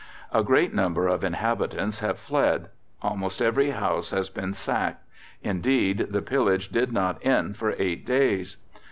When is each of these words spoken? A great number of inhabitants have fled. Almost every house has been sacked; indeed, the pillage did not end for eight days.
A 0.31 0.43
great 0.43 0.73
number 0.73 1.05
of 1.07 1.23
inhabitants 1.23 1.99
have 1.99 2.17
fled. 2.17 2.69
Almost 3.03 3.39
every 3.39 3.69
house 3.69 4.09
has 4.09 4.31
been 4.31 4.51
sacked; 4.55 5.05
indeed, 5.43 6.07
the 6.09 6.23
pillage 6.23 6.69
did 6.69 6.91
not 6.91 7.23
end 7.23 7.55
for 7.55 7.75
eight 7.77 8.03
days. 8.03 8.57